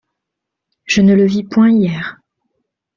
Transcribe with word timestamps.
Je 0.85 1.03
ne 1.03 1.13
le 1.13 1.27
vis 1.27 1.43
point 1.43 1.69
hier. 1.69 2.17